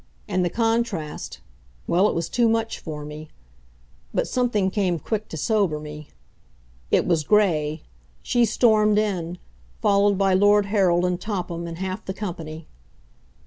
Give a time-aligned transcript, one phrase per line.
[0.27, 1.41] And the contrast
[1.85, 3.27] well, it was too much for me.
[4.15, 6.07] But something came quick to sober me.
[6.89, 7.83] It was Gray.
[8.23, 9.37] She stormed in,
[9.79, 12.65] followed by Lord Harold and Topham, and half the company.